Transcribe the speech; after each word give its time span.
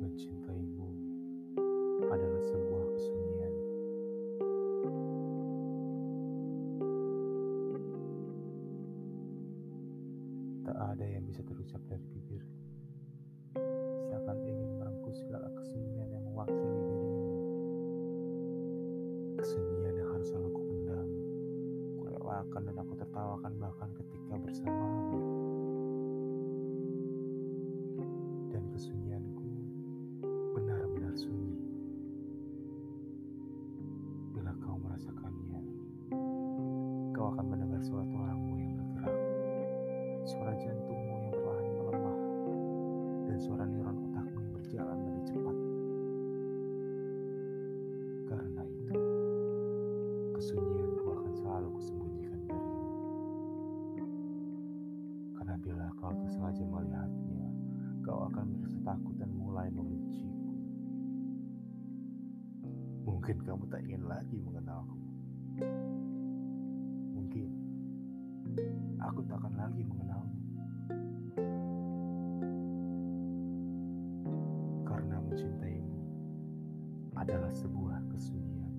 mencintaimu 0.00 0.88
adalah 2.08 2.42
sebuah 2.48 2.84
kesunyian. 2.96 3.54
Tak 10.64 10.78
ada 10.96 11.04
yang 11.04 11.24
bisa 11.28 11.44
terucap 11.44 11.84
dari 11.86 12.02
bibir. 12.16 12.42
Seakan 14.08 14.40
ingin 14.40 14.80
merengkuh 14.80 15.12
segala 15.12 15.52
kesunyian 15.52 16.08
yang 16.08 16.24
mewakili 16.24 16.80
dirimu. 16.80 17.28
Kesunyian 19.36 19.94
yang 20.00 20.08
harus 20.16 20.26
selalu 20.32 20.48
ku 20.56 20.62
pendam. 20.64 21.08
Kurelakan 22.00 22.62
dan 22.72 22.76
aku 22.80 22.92
tertawakan 22.96 23.52
bahkan 23.60 23.90
ketika 23.92 24.34
bersamamu. 24.40 25.29
Merasakannya, 35.00 35.60
kau 37.16 37.32
akan 37.32 37.44
mendengar 37.48 37.80
suara 37.80 38.04
tulangmu 38.04 38.52
yang 38.60 38.76
bergerak, 38.76 39.16
suara 40.28 40.52
jantungmu 40.60 41.16
yang 41.24 41.32
perlahan 41.40 41.66
melemah, 41.72 42.18
dan 43.24 43.36
suara 43.40 43.64
neuron 43.64 43.96
otakmu 43.96 44.38
yang 44.44 44.52
berjalan 44.60 44.98
lebih 45.08 45.24
cepat. 45.24 45.56
Karena 48.28 48.62
itu, 48.68 49.00
kesunyianku 50.36 51.06
akan 51.16 51.32
selalu 51.32 51.68
kusembunyikan 51.80 52.40
darimu. 52.44 52.92
Karena 55.32 55.54
bila 55.64 55.86
kau 55.96 56.12
tersengaja 56.12 56.64
melihatnya, 56.68 57.48
kau 58.04 58.28
akan 58.28 58.52
merasa 58.52 58.76
takut 58.84 59.16
dan 59.16 59.32
mulai 59.32 59.72
membenciku. 59.72 60.49
Mungkin 63.04 63.36
kamu 63.44 63.64
tak 63.72 63.80
ingin 63.84 64.04
lagi 64.04 64.36
mengenalku. 64.40 64.98
Mungkin 67.16 67.48
aku 69.00 69.20
tak 69.28 69.36
akan 69.40 69.54
lagi 69.56 69.82
mengenalmu. 69.84 70.38
Karena 74.84 75.16
mencintaimu 75.20 76.00
adalah 77.16 77.52
sebuah 77.52 77.98
kesunyian. 78.12 78.74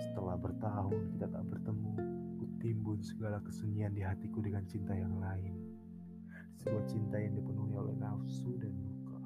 Setelah 0.00 0.36
bertahun 0.40 0.96
kita 1.16 1.26
tak 1.28 1.44
bertemu, 1.48 1.92
kutimbun 2.40 3.00
segala 3.04 3.42
kesunyian 3.44 3.92
di 3.92 4.02
hatiku 4.04 4.40
dengan 4.40 4.64
cinta 4.68 4.96
yang 4.96 5.18
lain. 5.20 5.56
Sebuah 6.62 6.84
cinta 6.86 7.18
yang 7.18 7.34
dipenuhi 7.36 7.74
oleh 7.74 7.96
nafsu 7.98 8.54
dan 8.60 8.70
luka. 8.70 9.18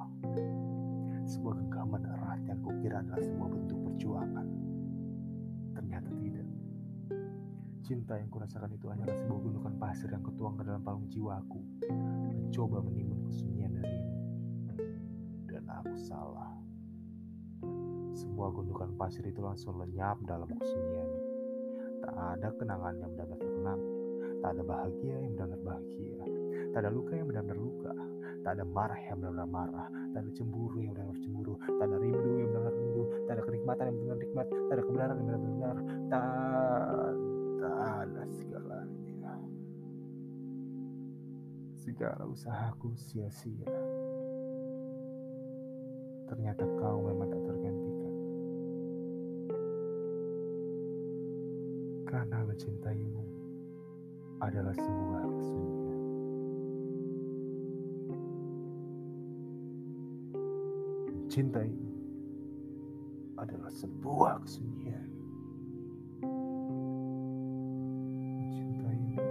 Sebuah 1.27 1.59
genggaman 1.59 2.07
erat 2.07 2.41
yang 2.47 2.63
kukira 2.63 3.03
adalah 3.03 3.19
sebuah 3.19 3.49
bentuk 3.51 3.79
perjuangan. 3.83 4.47
Ternyata 5.75 6.09
tidak. 6.23 6.47
Cinta 7.83 8.15
yang 8.15 8.31
kurasakan 8.31 8.71
itu 8.79 8.87
hanyalah 8.87 9.19
sebuah 9.19 9.39
gundukan 9.43 9.75
pasir 9.83 10.07
yang 10.07 10.23
ketuang 10.23 10.55
ke 10.55 10.63
dalam 10.63 10.87
palung 10.87 11.11
jiwaku. 11.11 11.59
Mencoba 12.31 12.79
menimbun 12.79 13.27
kesunyian 13.27 13.75
darimu. 13.75 14.15
Dan 15.51 15.67
aku 15.67 15.95
salah. 15.99 16.55
Semua 18.15 18.47
gundukan 18.55 18.95
pasir 18.95 19.27
itu 19.27 19.43
langsung 19.43 19.83
lenyap 19.83 20.23
dalam 20.31 20.47
kesunyian. 20.47 21.11
Tak 22.07 22.15
ada 22.39 22.49
kenangan 22.55 22.95
yang 23.03 23.11
benar-benar 23.19 23.39
terkenang. 23.43 23.81
Tak 24.47 24.51
ada 24.55 24.63
bahagia 24.63 25.17
yang 25.27 25.33
benar-benar 25.35 25.63
bahagia. 25.75 26.23
Tak 26.71 26.79
ada 26.87 26.91
luka 26.95 27.13
yang 27.19 27.27
benar-benar 27.27 27.59
luka. 27.59 27.93
Tak 28.47 28.55
ada 28.55 28.63
marah 28.63 29.01
yang 29.11 29.19
benar-benar 29.19 29.51
marah. 29.51 29.89
Tak 30.15 30.23
ada 30.23 30.31
cemburu 30.31 30.79
yang 30.79 30.95
benar-benar 30.95 31.19
cemburu. 31.19 31.59
Tak 31.59 31.83
ada 31.83 31.97
rindu 31.99 32.31
yang 32.39 32.51
benar-benar 32.55 32.75
rindu. 32.79 33.03
Tak 33.27 33.33
ada 33.35 33.43
kenikmatan 33.43 33.85
yang 33.91 33.97
benar-benar 33.99 34.19
nikmat. 34.23 34.47
Tak 34.47 34.75
ada 34.79 34.83
kebenaran 34.87 35.15
yang 35.19 35.27
benar-benar 35.27 35.55
benar. 35.59 35.77
Tak, 36.07 37.11
tak 37.59 37.75
ada 38.07 38.23
segalanya. 38.31 39.33
Segala 41.75 42.23
usahaku 42.31 42.95
sia-sia. 42.95 43.67
Ternyata 46.31 46.63
kau 46.79 47.03
memang 47.03 47.27
tak 47.27 47.43
tergantikan. 47.51 48.15
Karena 52.07 52.39
mencintaimu 52.47 53.27
adalah 54.39 54.75
sebuah 54.79 55.25
kesunyian. 55.35 55.86
Mencintaimu 61.27 61.91
adalah 63.35 63.67
sebuah 63.67 64.47
kesunyian. 64.47 65.11
Mencintaimu 68.47 69.27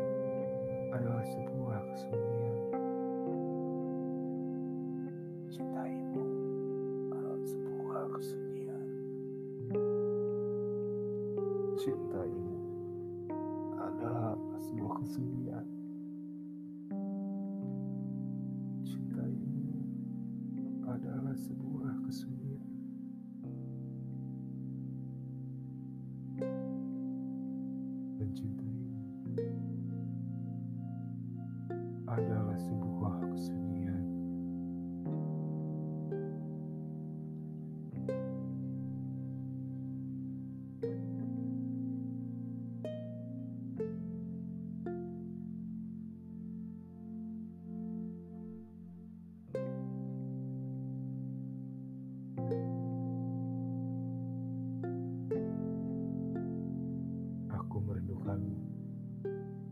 adalah 0.91 1.23
sebuah 1.23 1.79
kesunyian. 1.95 2.59
Mencintaimu 5.47 6.23
adalah 7.15 7.39
sebuah 7.47 8.03
kesunyian. 8.11 8.87
Cintaimu 11.79 12.59
adalah 13.79 14.35
sebuah 14.59 14.99
kesunyian. 14.99 15.44
Sebuah 21.35 21.99
kesunyian. 22.07 22.71
Mencintaimu 28.15 28.95
adalah 32.07 32.55
sebuah 32.55 32.94
감 58.25 58.41
사. 58.41 59.64